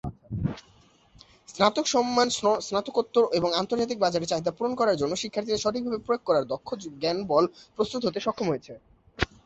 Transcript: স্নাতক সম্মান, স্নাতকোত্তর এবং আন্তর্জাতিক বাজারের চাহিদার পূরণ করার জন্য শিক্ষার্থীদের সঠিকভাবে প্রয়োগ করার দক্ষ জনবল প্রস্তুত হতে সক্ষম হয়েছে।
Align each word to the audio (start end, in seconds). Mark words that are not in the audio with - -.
স্নাতক 1.49 1.85
সম্মান, 1.87 2.27
স্নাতকোত্তর 2.67 3.23
এবং 3.33 3.49
আন্তর্জাতিক 3.53 3.97
বাজারের 4.01 4.29
চাহিদার 4.31 4.57
পূরণ 4.57 4.73
করার 4.75 4.99
জন্য 5.01 5.13
শিক্ষার্থীদের 5.15 5.63
সঠিকভাবে 5.63 6.03
প্রয়োগ 6.05 6.21
করার 6.25 6.49
দক্ষ 6.53 6.67
জনবল 7.03 7.43
প্রস্তুত 7.77 8.01
হতে 8.05 8.19
সক্ষম 8.21 8.47
হয়েছে। 8.49 8.73